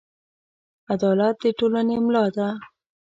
عدالت 0.93 1.35
د 1.43 1.45
ټولنې 1.59 1.97
ملا 2.05 2.25
ده. 2.35 2.49